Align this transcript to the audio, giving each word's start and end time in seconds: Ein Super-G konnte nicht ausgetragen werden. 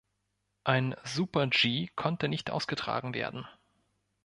Ein 0.63 0.95
Super-G 1.03 1.89
konnte 1.95 2.27
nicht 2.27 2.49
ausgetragen 2.49 3.13
werden. 3.13 3.45